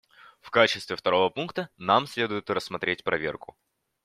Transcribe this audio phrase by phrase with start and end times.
[0.41, 3.55] В качестве второго пункта нам следует рассмотреть проверку.